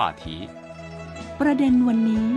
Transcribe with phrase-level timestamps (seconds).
[0.00, 0.24] 话题。
[1.40, 2.28] ประเด็นวันนี้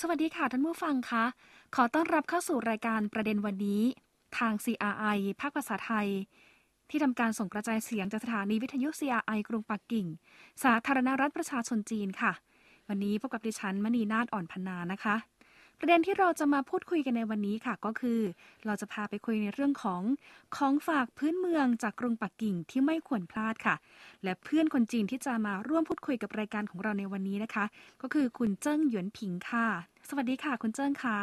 [0.00, 1.24] สวัสดีค่ะท่านผู้ฟังคะ
[1.74, 3.82] ขอต้อนรับเข้าสู่รายการประเด็นวันนี้
[4.38, 6.08] ทาง CRI ภาคภาษาไทย
[6.90, 10.06] ที่ทำการส่งกระจายเสียงจากสถานีวิทยุ CRI กรุงปักกิ่ง
[10.64, 12.32] สาธารณรัฐประชาชนจีนค่ะ
[12.88, 15.16] วันนี้พบกับดิฉันมณีนาฏอ่อนพนานะคะ
[15.84, 18.20] ประเด็นที่เราจะมาพูดคุยกันในวันนี้ค่ะก็คือ
[18.66, 20.02] เราจะพาไปคุยในเรื่องของ
[20.56, 23.76] ของฝากพื้นเมืองจากกรุงปักกิ่งที่ไม่ควรพลาดค่ะ
[24.24, 27.64] และเพื่อนคนจีนที่จะมาร่วมพูดคุยกับรายการของเราในวันนี้นะคะ
[28.02, 29.66] ก็คือคุณเจิ้งหยวนผิงค่ะ
[30.08, 31.18] สวัสดีค่ะ คุณเจิ้งค่ะ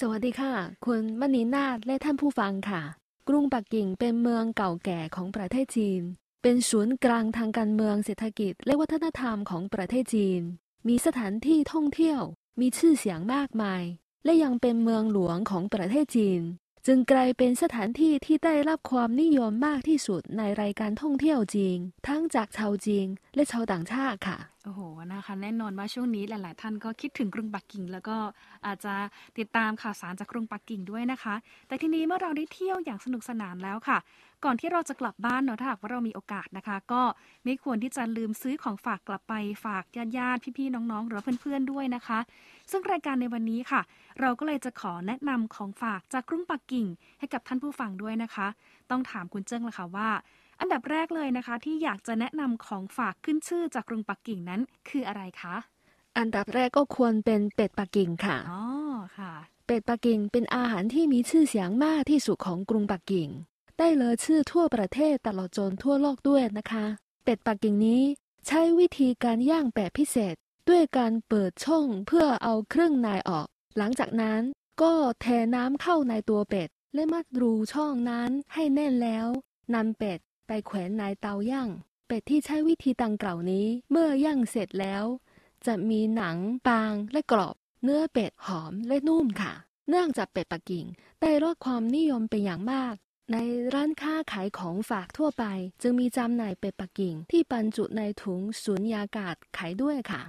[0.00, 0.52] สวัสดีค่ะ
[0.86, 2.82] คุณมณีนาฏและท่านผู้ฟังค่ะ
[3.28, 6.02] กรุงปักกิ่งเป็นเมืองเก่าแก่ของประเทศจีน
[6.42, 10.42] เป็นศูนย์กลางทางการเมืองเศรษฐกิจ และวัฒนธรรมของประเทศจีน
[10.88, 12.22] มีสถานที่ท่องเที่ยว
[12.60, 13.82] มีชื่อเสียงมากมาย
[14.24, 16.42] และยังเป็นเมืองหลวงของประเทศจีน
[16.86, 21.78] จึงกลายเป็นสถานที่ที่ได้รับความนิยมมากที่สุดในรายการท่องเที่ยวจีน
[22.08, 24.80] ทั้งจากชาวจีนและชาวต่างชาติค่ะโอ้โห
[25.14, 28.16] นะคะ แน่นอนว่าช่วงนี้หลาย ๆ ท่านก็คิดถึงกรุงปักกิ่ง แล้วก็
[28.66, 28.94] อาจจะ
[29.38, 31.34] ติดตามข่าวสารจากกรุงปักกิ่งด้วยนะคะ
[31.68, 33.98] แต่ทีนี้เมื่อเราได้เที่ยวอย่างสนุกสนานแล้วค่ะ
[34.44, 37.02] ก่อนที่เราจะกลับบ้านเนาะถ้าหากว่าเรามีโอกาสนะคะ ก็
[37.44, 39.34] ไม่ควรที่จะลืมซื้อของฝากกลับไป
[39.64, 39.84] ฝาก
[40.18, 42.18] ญาติๆพี่ๆน้องๆ หรือว่าเพื่อนๆด้วยนะคะ
[42.70, 43.80] ซึ่งรายการในวันนี้ค่ะ
[44.20, 46.86] เราก็เลยจะขอแนะนำของฝากจากกรุงปักกิ่ง
[47.18, 48.46] ให้กับท่านผู้ฟังด้วยนะคะ
[48.90, 50.10] ต้องถามคุณเจิ้งละค่ะว่า
[50.60, 55.56] อันดับแรกเลยนะคะ ที่อยากจะแนะนำของฝากขึ้นชื่อจากกรุงปักกิ่งนั้นคืออะไรคะ
[56.18, 58.62] อันดับแรกก็ควรเป็นเป็ดปักกิ่งค่ะอ๋อ
[59.18, 59.32] ค่ะ
[59.66, 63.28] เป็ดปักกิ่งเป็นอาหารที่มีชื่อเสียงมากที่สุดของกรุงปักกิ่ง
[63.84, 66.86] ได้เลยชื่อทั่วประเทศตลอดจนทั่วโลกด้วยนะคะ
[67.24, 68.02] เป็ดปักกิ่งนี้
[68.46, 70.34] ใช้วิธีการย่างแบบพิเศษ
[70.68, 74.40] ด้วยการเปิดช่องเพื่อเอาเครื่องในออก หลังจากนั้น
[74.82, 79.26] ก็เทน้ำเข้าในตัวเป็ด และมัดรูช่องนั้นให้แน่นแล้ว
[79.74, 81.68] นำเป็ดไปแขวนในเตาย่าง
[82.06, 85.04] เป็ดที่ใช้วิธีดังกล่าวนี้เมื่อย่างเสร็จแล้ว
[85.66, 86.36] จะมีหนัง
[86.68, 89.52] บางและกรอบ เนื้อเป็ดหอมและนุ่มค่ะ
[89.88, 90.86] เนื่องจากเป็ดปักกิ่ง
[91.20, 92.96] ได้รับความนิยมเป็นอย่างมาก
[93.30, 93.36] ใน
[93.74, 95.44] ร้านค้าขายของฝากทั่วไป
[95.82, 100.22] จึงมีจำหน่ายเป็ดปักกิ่ง ที่บรรจุในถุงสุญญากาศขายด้วยค่ะ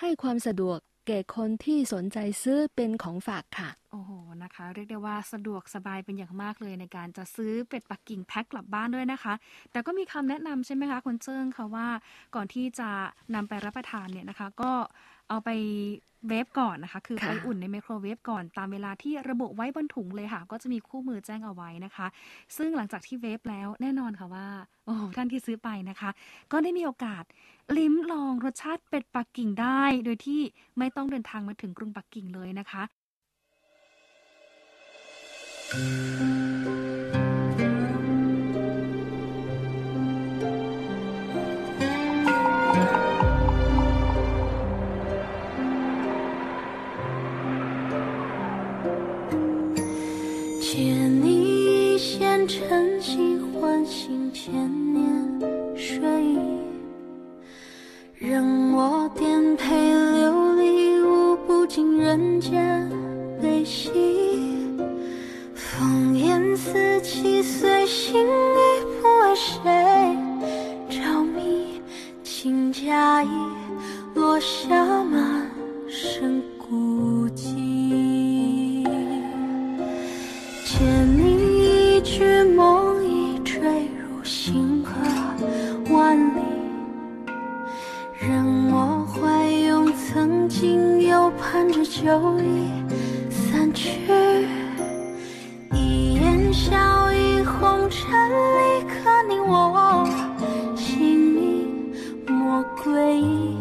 [0.00, 4.10] ให้ความสะดวกแก่คนที่สนใจซื้อเป็นของฝากค่ะ โอ้โห
[4.42, 9.34] นะคะ เรียกได้ว่าสะดวกสบายเป็นอย่างมากเลยในการจะซื้อเป็ดปักกิ่งแพ็คกลับบ้านด้วยนะคะ
[9.72, 11.88] แต่ก็มีคำแนะนำใช่ไหมคะคุณเจิ้งคะว่า
[12.34, 12.90] ก่อนที่จะ
[13.34, 14.72] นำไปรับประทานเนี่ยนะคะ ก็
[15.28, 15.50] เอาไป
[16.28, 22.06] เวฟก่อนนะคะ คือค่ะไปอุ่นในไมโครเวฟก่อนตามเวลาที่ระบุไว้บนถุงเลยค่ะ ก็จะมีคู่มือแจ้งเอาไว้นะคะ
[22.56, 24.46] ซึ่งหลังจากที่เวฟแล้วแน่นอนค่ะว่า
[24.86, 26.10] โอ้โหท่านที่ซื้อไปนะคะ
[26.52, 27.24] ก็ได้มีโอกาส
[27.78, 30.40] ลิ้มลองรสชาติเป็ดปักกิ่งได้ โดยที่
[30.78, 32.82] ไม่ต้องเดินทางมาถึงกรุงปักกิ่งเลยนะคะ
[52.46, 54.52] 晨曦，唤醒千
[54.92, 55.40] 年
[55.76, 56.38] 睡意。
[58.18, 59.74] 任我颠沛
[60.12, 62.88] 流离，无不尽人间
[63.40, 63.90] 悲喜。
[65.54, 68.28] 烽烟四起，随心意，
[69.00, 70.16] 不为谁
[70.88, 71.80] 着迷。
[72.22, 73.28] 情假意，
[74.14, 74.84] 落下
[92.02, 92.08] 就
[92.40, 92.68] 已
[93.30, 93.88] 散去。
[95.72, 100.04] 一言笑语，红尘里，可你我
[100.74, 100.98] 姓
[101.32, 101.94] 名
[102.26, 103.56] 莫归依，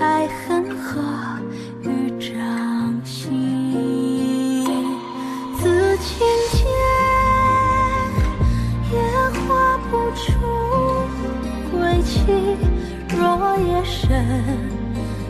[0.00, 1.02] 爱恨何
[1.82, 2.32] 与掌
[3.04, 4.64] 心。
[5.58, 6.66] 字情间
[8.92, 8.98] 也
[9.46, 10.24] 画不出
[11.70, 12.56] 归期。
[13.10, 14.26] 若夜深，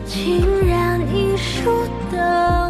[0.05, 0.64] 竟
[1.65, 1.71] 不
[2.11, 2.64] 等。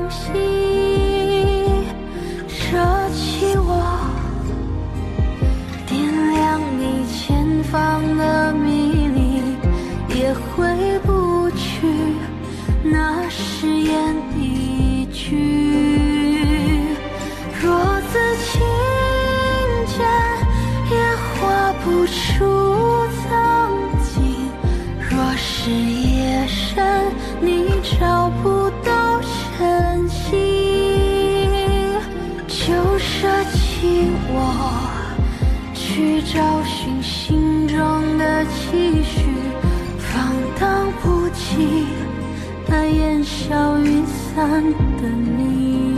[42.67, 44.61] 那烟消云散
[44.97, 45.94] 的你。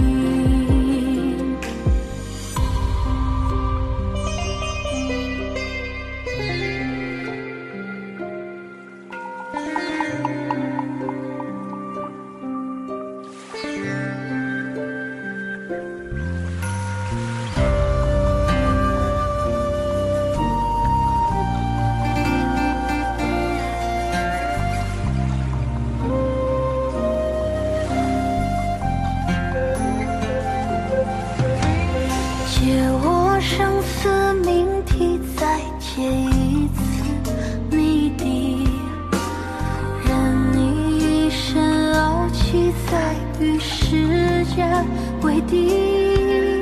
[45.22, 46.62] 规定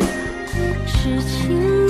[0.85, 1.84] 是情。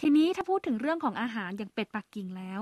[0.00, 2.60] ทีนี้ถ้าพูดถึงเรื่องของอาหารอย่างเป็ดปักกิ่งแล้ว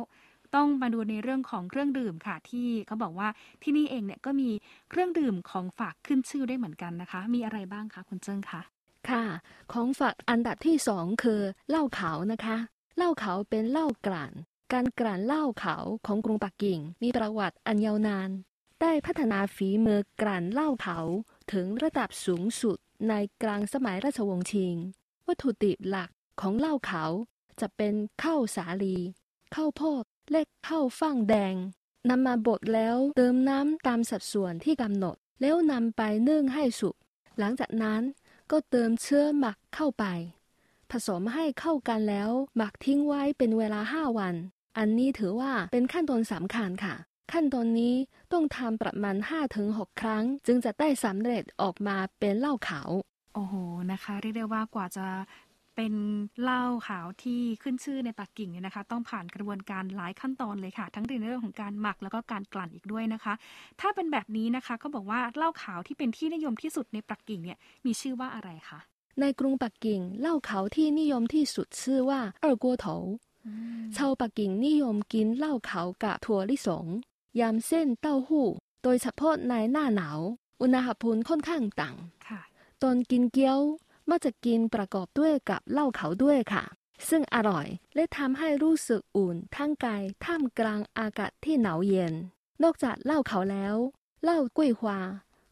[0.54, 3.28] ต้องมาดูในเรื่องของเครื่องดื่มค่ะ ที่เขาบอกว่า
[3.62, 4.50] ที่นี่เองเนี่ยก็มี
[4.90, 8.62] เครื่องดื่มของฝากขึ้นชื่อได้เหมือนกันนะคะ มีอะไรบ้างคะคุณเจิ้งคะ
[9.10, 9.24] ค่ะ
[9.72, 12.56] ของฝากอันดับที่สองคือเหล้าขาวนะคะ
[12.96, 14.32] เหล้าขาวเป็นเหล้ากลั่น
[14.72, 18.30] การกลั่นเหล้าขาวของกรุงปักกิ่ง มีประวัติอันยาวนาน
[18.80, 21.06] ได้พัฒนาฝีมือกลั่นเหล้าขาว
[21.52, 24.74] ถึงระดับสูงสุดในกลางสมัยราชวงศ์ชิง
[25.26, 27.10] วัตถุดิบหลัก ของเหล้าขาว
[27.60, 28.96] จะเป็นข้าวสาลี
[29.54, 31.54] ข้าวโพดและข้าวฟ่างแดง
[32.08, 36.96] นำมาบดแล้วเติมน้ำตามสัดส่วนที่กำหนด แล้วนำไปนึ่งให้สุก
[37.38, 38.02] หลังจากนั้น
[38.50, 40.04] ก็เติมเชื้อหมักเข้าไป
[40.90, 44.34] ผสมให้เข้ากันแล้วหมักทิ้งไว้เป็นเวลา5วัน
[44.78, 46.94] อันนี้ถือว่าเป็นขั้นตอนสำคัญค่ะ
[47.32, 47.94] ขั้นตอนนี้
[48.32, 49.16] ต้องทำประมาณ
[49.58, 52.90] 5-6ครั้ง จึงจะได้สำเร็จออกมาเป็นเหล้าขาว
[53.34, 53.54] โอ้โห
[53.92, 55.06] นะคะ เรียกได้ว่ากว่าจะ
[55.80, 55.96] เป็น
[56.42, 63.34] เหล้าขาวที่ขึ้นชื่อในปักกิ่งเนี่ยนะคะ ต้องผ่านกระบวนการหลายขั้นตอนเลยค่ะ ทั้งในเรื่องของการหมักแล้วก็การกลั่นอีกด้วยนะคะ
[63.80, 68.78] ถ้าเป็นแบบนี้นะคะก็บอกว่าเหล้าขาวที่เป็นที่นิยมที่สุดในปักกิ่งเนี่ยมีชื่อว่าอะไรคะ
[69.20, 72.86] ในกรุงปักกิ่งเหล้าขาวที่นิยมที่สุดชื่อว่าเออกัวโถ
[73.46, 76.86] อืมชาวปักกิ่งนิยมกินเหล้าขาวกับถั่วลิสง
[77.40, 78.46] ยำเส้นเต้าหู้
[78.82, 80.20] โดยเฉพาะในหน้าหนาว
[80.60, 82.40] อุณหภูมิค่อนข้างต่ำค่ะ
[82.82, 83.60] ตอนกินเกี๊ยว
[84.10, 86.64] มักจะกินประกอบด้วยกับเหล้าขาวด้วยค่ะ
[87.08, 92.14] ซึ่งอร่อยและทำให้รู้สึกอุ่นทั้งกายท่ามกลางอากาศที่หนาวเย็น
[92.62, 93.76] นอกจากเหล้าขาวแล้ว
[94.22, 94.98] เหล้ากล้วยฮวา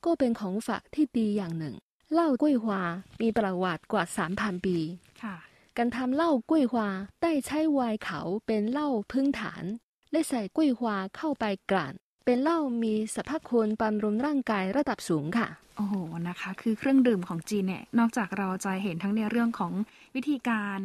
[0.04, 1.75] ก็เป็นของฝากที่ดีอย่างหนึ่ง
[2.12, 2.82] เหล้ากล้วยฮวา
[3.20, 4.76] มีประวัติกว่า 3,000 ปี
[5.22, 5.36] ค่ะ
[5.76, 6.88] การทำเหล้ากล้วยฮวา
[7.22, 9.64] ได้ใช้ไวน์ขาวเป็นเหล้าพื้นฐาน
[10.10, 11.94] และใส่กล้วยฮวาเข้าไปกลั่น
[12.28, 15.95] เป็นเหล้ามีสรรพคุณบำรุงร่างกายระดับสูงค่ะ โอ้โห
[16.28, 19.73] นะคะ คือเครื่องดื่มของจีนเนี่ยนอกจากเราจะเห็นทั้งในเรื่องของ
[20.14, 20.78] วิธีการ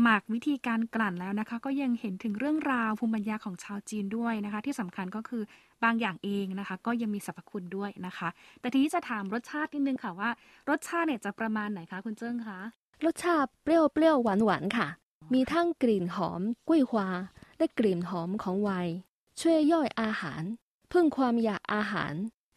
[0.00, 5.42] หมักวิธีการกลั่นแล้วนะคะ ก็ยังเห็นถึงเรื่องราวภูมิปัญญาของชาวจีนด้วยนะคะ ที่สำคัญก็คือ
[5.84, 8.28] บางอย่างเองนะคะ ก็ยังมีสรรพคุณด้วยนะคะ
[8.60, 10.30] แต่ทีนี้จะถามรสชาตินิดนึงค่ะว่า
[10.70, 12.58] รสชาติเนี่ยจะประมาณไหนคะคุณเจิ้งคะ
[13.04, 14.88] รสชาติเปรี้ยวเปรี้ยวหวานหวานๆค่ะ
[15.34, 17.08] มีทั้งกลิ่นหอมกล้วยฮวา
[17.58, 18.94] และกลิ่นหอมของไวน์
[19.40, 22.12] ช่วยย่อยอาหารเพิ่มความอยากอาหาร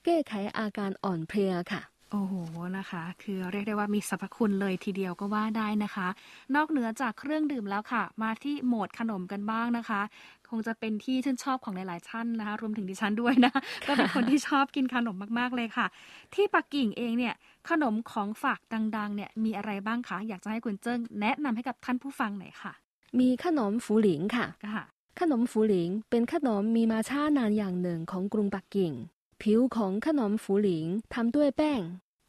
[0.06, 2.34] แก้ไขอาการอ่อนเพลียค่ะโอ้โห
[2.78, 6.08] นะคะ คือเรียกได้ว่ามีสรรพคุณเลยทีเดียวก็ว่าได้นะคะ
[6.56, 10.02] นอกเหนือจากเครื่องดื่มแล้วค่ะ มาที่โหมดขนมกันบ้างนะคะ
[10.50, 13.54] คงจะเป็นที่ชื่นชอบของหลายๆท่านนะคะ รวมถึงดิฉันด้วยนะ
[13.88, 15.88] ก็เป็นคนที่ชอบกินขนมมากๆเลยค่ะ
[16.34, 17.34] ที่ปักกิ่งเองเนี่ย
[17.70, 18.60] ขนมของฝาก
[18.98, 22.74] ดัง ๆ เนี่ยมีอะไรบ้างคะ อยากจะให้คุณเจิ้งแนะนำให้กับท่านผู้ฟังหน่อยค่ะ
[23.20, 24.86] มีขนมฝูหลิงค่ะค่ะ
[25.20, 28.94] ขนมฝูหลิงเป็นขนมมีมาช้านานอย่างหนึ่งของกรุงปักกิ่ง
[29.42, 31.82] ผิวของขนมฝูหลิงทำด้วยแป้ง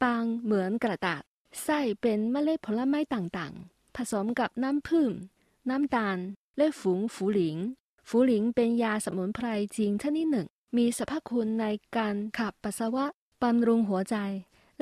[0.03, 1.21] บางเหมือนกระดาษ
[1.63, 5.09] ไส้เป็นเมล็ดผลไม้ต่างๆ ผสมกับน้ำผึ้ง
[5.69, 6.17] น้ำตาล
[6.57, 7.57] และฝูงฝูหลิง
[8.07, 11.65] ฝูหลิงเป็นยาสมุนไพรจีนชนิดหนึ่ง มีสรรพคุณใน
[11.97, 13.05] การขับปัสสาวะ
[13.43, 14.15] บำรุงหัวใจ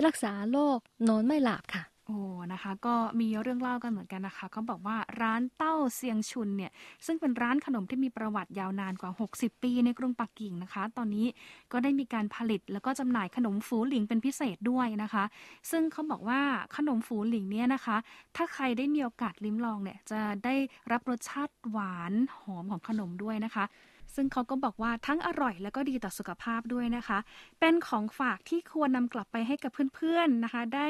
[0.06, 2.20] รักษาโรคนอนไม่หลับค่ะ โอ้
[2.54, 6.72] นะคะ ก็มีเรื่องเล่ากันเหมือนกันนะคะเขาบอกว่าร้านเต้าเซียงชุนเนี่ย
[7.06, 11.26] ซึ่งเป็นร้านขนมที่มีประวัติยาวนานกว่า 60 ปีในกรุงปักกิ่งนะคะ ตอนนี้
[11.72, 15.24] ก็ได้มีการผลิตแล้วก็จำหน่ายขนมฝูหลิงเป็นพิเศษด้วยนะคะ
[15.72, 16.42] ซึ่งเขาบอกว่า
[16.76, 17.98] ขนมฝูหลิงเนี่ยนะคะ
[18.36, 20.56] ถ้าใครได้มีโอกาสลิ้มลองเนี่ยจะได้
[20.92, 23.66] รับรสชาติหวานหอมของขนมด้วยนะคะ
[24.15, 27.19] ซึ่งเขาก็บอกว่าทั้งอร่อยแล้วก็ดีต่อสุขภาพด้วยนะคะ
[27.61, 30.89] เป็นของฝากที่ควรนำกลับไปให้กับเพื่อนๆนะคะ ได้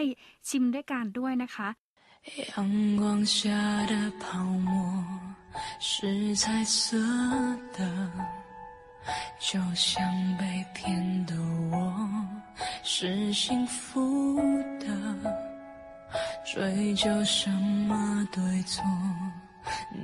[0.48, 1.68] ชิมด้วยกันด้วยนะคะ
[2.52, 3.02] 阳光
[3.34, 3.38] 下
[3.92, 4.24] 的泡
[4.68, 4.70] 沫
[5.88, 6.98] 是彩色
[7.76, 7.80] 的，
[9.38, 9.92] 就像
[10.38, 10.42] 被
[10.74, 10.84] 骗
[11.24, 11.34] 的
[11.72, 11.74] 我
[12.82, 14.36] 是幸福
[14.82, 14.86] 的。
[16.44, 17.50] 追究什
[17.88, 17.92] 么
[18.32, 18.84] 对错？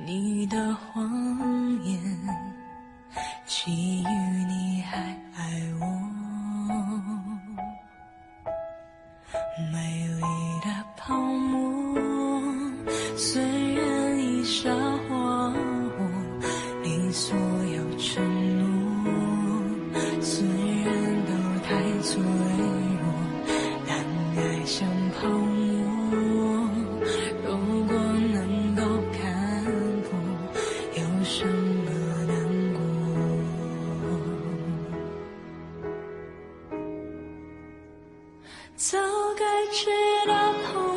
[0.05, 0.95] 你的谎
[1.83, 1.99] 言，
[3.54, 4.06] 基于
[4.48, 7.11] 你还爱我。
[38.76, 38.98] 早
[39.36, 39.90] 该知
[40.26, 40.91] 道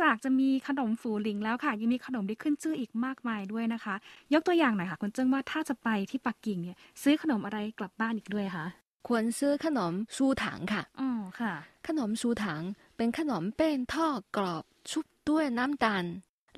[0.00, 3.94] จากจะมีขนมฝูหลิงแล้วค่ะ ยังมีขนมที่ขึ้นชื่ออีกมากมายด้วยนะคะ
[4.32, 8.66] ยกตัวอย่างหน่อยค่ะคุณเจิ้งว่าถ้าจะไปที่ปักกิ่งเนี่ยซื้อขนมอะไรกลับบ้านอีกด้วยคะ
[9.08, 11.10] ควรซื้อขนมชูถังค่ะอ๋อ
[11.40, 11.54] ค่ะ
[11.86, 12.62] ขนมชูถัง
[12.96, 16.04] เป็นขนมเป้นทอดกรอบชุบด้วยน้ำตาล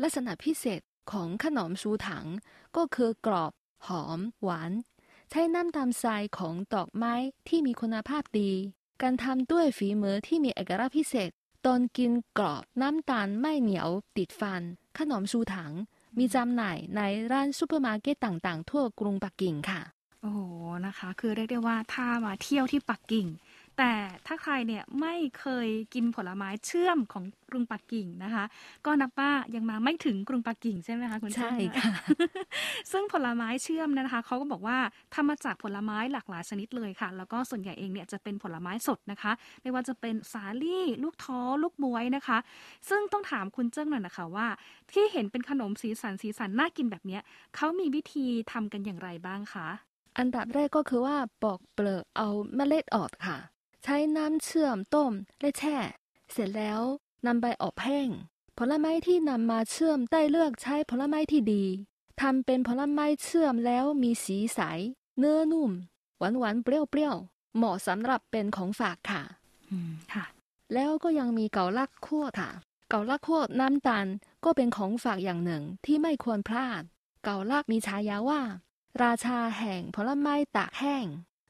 [0.03, 0.81] ลักษณะพิเศษ
[1.13, 2.27] ของขนมชูถัง
[2.77, 3.53] ก็คือกรอบ
[3.87, 4.73] หอม หวาน
[5.31, 7.15] ใช้น้ำตาลทรายของดอกไม้
[7.49, 8.51] ที่มีคุณภาพดี
[9.03, 11.31] การทำด้วยฝีมือที่มีเอกลักษณ์พิเศษ
[11.67, 14.63] ตอนกินกรอบน้ำตาลไม่เหนียวติดฟัน
[14.99, 15.73] ขนมชูถัง
[16.19, 17.01] มีจำหน่ายใน
[17.33, 19.83] ร้านซูเปอร์มาร์เก็ตต่างๆ ทั่วกรุงปักกิ่งค่ะ
[20.21, 20.41] โอ้โห
[20.87, 23.27] นะคะ คือเรียกได้ว่าถ้ามาเที่ยวที่ปักกิ่ง
[23.79, 23.93] แต่
[24.27, 28.45] ถ้าใครเนี่ยไม่เคยกินผลไม้เชื่อมของกรุงปักกิ่งนะคะ
[28.87, 31.93] ก็นับว่ายังมาไม่ถึงกรุงปักกิ่งใช่ไหมคะคุณใช่เจิ้งค่ะ
[32.93, 34.79] ซึ่งผลไม้เชื่อมนะคะเขาก็บอกว่า
[35.15, 42.39] ทำมาจากผลไม้หลากหลายชนิดเลยค่ะ แล้วก็ส่วนใหญ่เองเนี่ยจะเป็นผลไม้สดนะคะ ไม่ว่าจะเป็นสาลี่ ลูกท้อลูกบวยนะคะ
[42.89, 44.47] ซึ่งต้องถามคุณเจิ้งหน่อยนะคะว่า
[44.93, 47.23] ที่เห็นเป็นขนมสีสันสีสันน่ากินแบบเนี้ย
[47.57, 49.69] เขามีวิธีทำกันอย่างไรบ้างคะ
[50.19, 53.37] อันดับแรกก็คือว่าปอกเปลือกเอาเมล็ดออกค่ะ
[53.89, 55.77] ใช้น้ำเชื่อมต้มและแช่
[56.33, 56.81] เสร็จแล้ว
[57.27, 58.09] นำไปอบแห้ง
[58.59, 61.65] ผลไม้ที่นำมาเชื่อมได้เลือกใช้ผลไม้ที่ดี
[62.21, 64.61] ทำเป็นผลไม้เชื่อมแล้วมีสีใส
[65.19, 65.71] เนื้อนุ่ม
[66.19, 69.23] หวานหวานๆเปรี้ยวๆเหมาะสำหรับเป็นของฝากค่ะ
[69.71, 70.25] อืมค่ะ
[70.75, 72.51] แล้วก็ยังมีเกาลักคั่วค่ะ
[72.89, 74.07] เกาลักคั่วน้ำตาล
[74.45, 76.83] ก็เป็นของฝากอย่างหนึ่งที่ไม่ควรพลาด
[77.25, 78.41] เกาลักมีฉายาว่า
[79.03, 81.07] ราชาแห่งผลไม้ตากแห้ง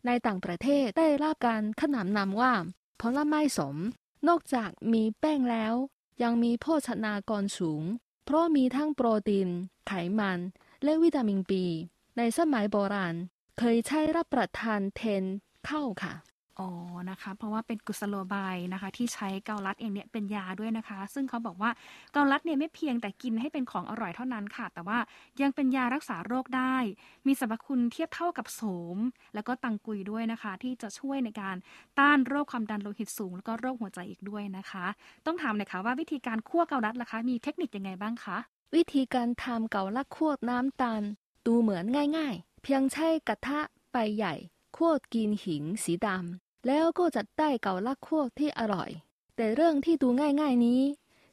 [0.06, 2.52] ในต่างประเทศได้รับการขนานนามว่า
[3.00, 3.76] ผลไม้สม
[4.28, 5.74] นอกจากมีแป้งแล้ว
[6.22, 7.82] ยังมีโภชนากรสูง
[8.24, 9.48] เพราะมีทั้งโปรตีน
[9.86, 10.38] ไขมัน
[10.84, 11.64] และวิตามินบี
[12.16, 13.14] ในสมัยโบราณ
[13.58, 15.24] เคยใช้รับประทานเทน
[15.68, 16.14] ข้าวค่ะ
[16.60, 16.68] อ๋อ
[17.10, 21.70] นะคะ เพราะว่าเป็นกุศโลบายนะคะ ที่ใช้เกาลัดเองเนี่ยเป็นยาด้วยนะคะ ซึ่งเขาบอกว่า
[22.12, 24.98] เกาลัดเนี่ยไม่เพียงแต่กินให้เป็นของอร่อยเท่านั้นค่ะ แต่ว่า
[25.40, 26.76] ยังเป็นยารักษาโรคได้
[27.26, 28.62] มีสรรพคุณเทียบเท่ากับโส
[28.96, 28.98] ม
[29.34, 31.56] แล้วก็ตังกุยด้วยนะคะ ที่จะช่วยในการ
[31.98, 34.86] ต้านโรคความดันโลหิตสูง แล้วก็โรคหัวใจอีกด้วยนะคะ
[35.26, 38.38] ต้องถามหน่อยค่ะว่าวิธีการคั่วเกาลัดล่ะคะ มีเทคนิคยังไงบ้างคะ
[38.74, 41.02] วิธีการทำเกาลักคั่วน้ำตาล
[41.46, 41.84] ดูเหมือน
[42.16, 43.60] ง่าย ๆ เพียงใช้กระทะ
[43.92, 44.34] ใบใหญ่
[44.76, 48.90] คั่วกินหิงสีดำ แล้วก็จะได้เกาลักคั่วที่อร่อย
[49.36, 50.08] แต่เรื่องที่ดู
[50.40, 50.80] ง่ายๆนี้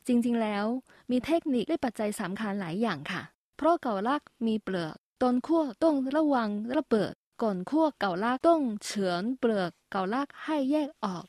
[0.08, 0.66] จริงๆแล้ว
[1.12, 3.22] มีเทคนิคและปัจจัยสำคัญหลายอย่างค่ะ
[3.58, 11.26] เพราะเกาลักมีเปลือกตอนคั่วต้องระวังระเบิดก่อนคั่วเกาลักต้องเฉือนเปลือกเกาลักให้แยกออก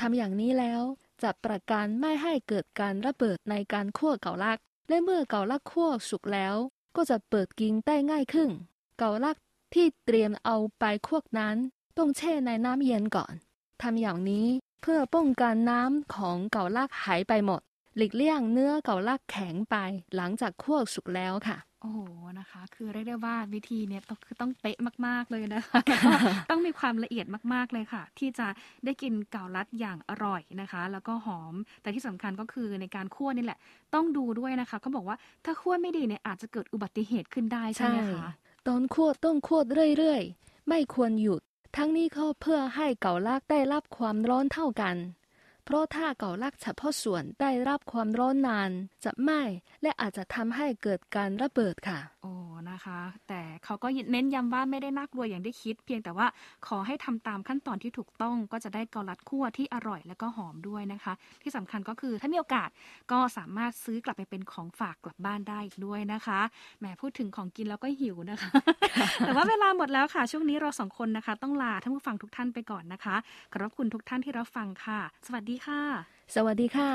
[0.00, 0.82] ทำอย่างนี้แล้ว
[1.22, 6.54] จะประกันไม่ให้เกิดการระเบิดในการคั่วเกาลัก และเมื่อเกาลักคั่วสุกแล้ว
[6.96, 8.50] ก็จะเปิดกินได้ง่ายขึ้น
[8.98, 9.36] เกาลัก
[9.74, 11.56] ที่เตรียมเอาไปคั่วนั้น
[12.00, 13.34] ต้องแช่ในน้ำเย็นก่อน
[13.82, 14.46] ทำอย่างนี้
[14.82, 17.60] เพื่อป้องกันน้ำของเกาลักหายไปหมด
[17.96, 19.76] หลีกเลี่ยงเนื้อเกาลักแข็งไป
[20.16, 21.98] หลังจากคั่วสุกแล้วค่ะ โอ้โห
[22.38, 26.12] นะคะ คือเรียกได้ว่าวิธีเนี่ยต้องคือต้องเป๊ะมากๆเลยนะคะแล้วก็
[26.50, 28.46] ต้องมีความละเอียดมากๆเลยค่ะ ที่จะ
[28.84, 33.58] ได้กินเกาลัดอย่างอร่อยนะคะ แล้วก็หอม แต่ที่สำคัญก็คือในการคั่วนี่แหละ
[33.94, 38.30] ต้องดูด้วยนะคะเขาบอกว่าถ้าคั่วไม่ดีเนี่ยอาจจะเกิดอุบัติเหตุขึ้นได้ใช่ไหมคะ
[38.68, 39.60] ตอนคั่วต้องคั่ว
[39.98, 41.42] เรื่อยๆ ไม่ควรหยุด
[41.76, 44.96] ทั้งนี้ก็เพื่อให้เกาลากได้รับความร้อนเท่ากัน
[45.70, 48.70] เพราะถ้าเกาลักเฉพาะส่วนได้รับความร้อนนาน
[49.04, 49.40] จะไหม้
[49.82, 52.32] และอาจจะทำให้เกิดการระเบิดค่ะ โอ้
[52.70, 56.26] นะคะ แต่เขาก็เน้นย้ำว่าไม่ได้น่ากลัวอย่างที่คิด เพียงแต่ว่า
[56.66, 62.68] ขอให้ทำตามขั้นตอนที่ถูกต้องก็จะได้เกาลัดคั่วที่อร่อยและก็หอมด้วยนะคะ ที่สำคัญก็คือถ้ามีโอกาส
[63.12, 66.40] ก็สามารถซื้อกลับไปเป็นของฝากกลับบ้านได้อีกด้วยนะคะ
[66.78, 68.50] แหมพูดถึงของกินแล้วก็หิวนะคะ
[69.20, 73.16] แต่ว่าเวลาหมดแล้วค่ะ ช่วงนี้เราสองคนนะคะ ต้องลาท่านผู้ฟังทุกท่านไปก่อนนะคะ
[73.52, 75.84] ขอบพระคุณทุกท่านที่รับฟังค่ะ สวัสดีค่ะ
[76.34, 76.90] สวัสดีค่ะ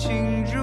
[0.00, 0.59] 情如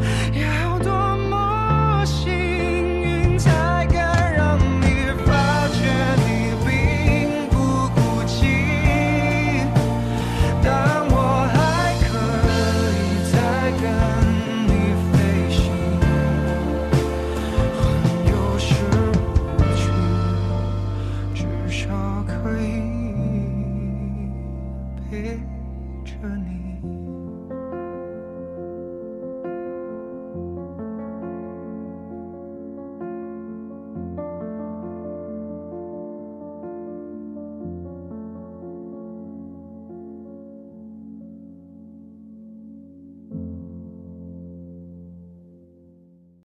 [0.00, 0.67] yeah.